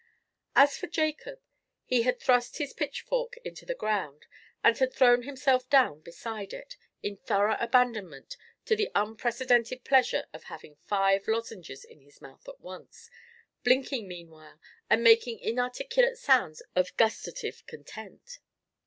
As 0.55 0.75
for 0.79 0.87
Jacob, 0.87 1.39
he 1.85 2.01
had 2.01 2.19
thrust 2.19 2.57
his 2.57 2.73
pitchfork 2.73 3.37
into 3.45 3.67
the 3.67 3.75
ground, 3.75 4.25
and 4.63 4.75
had 4.75 4.91
thrown 4.95 5.21
himself 5.21 5.69
down 5.69 6.01
beside 6.01 6.53
it, 6.53 6.75
in 7.03 7.17
thorough 7.17 7.55
abandonment 7.59 8.35
to 8.65 8.75
the 8.75 8.89
unprecedented 8.95 9.83
pleasure 9.83 10.25
of 10.33 10.45
having 10.45 10.75
five 10.87 11.27
lozenges 11.27 11.83
in 11.85 11.99
his 12.01 12.19
mouth 12.19 12.49
at 12.49 12.59
once, 12.61 13.11
blinking 13.63 14.07
meanwhile, 14.07 14.59
and 14.89 15.03
making 15.03 15.37
inarticulate 15.37 16.17
sounds 16.17 16.63
of 16.75 16.97
gustative 16.97 17.63
content. 17.67 18.39